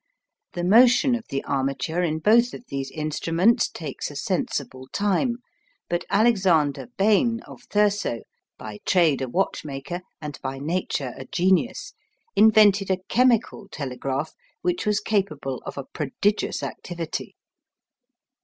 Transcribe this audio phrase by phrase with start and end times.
[0.53, 5.35] The motion of the armature in both of these instruments takes a sensible time,
[5.89, 8.21] but Alexander Bain, of Thurso,
[8.57, 11.93] by trade a watchmaker, and by nature a genius,
[12.35, 14.33] invented a chemical telegraph
[14.63, 17.35] which was capable of a prodigious activity.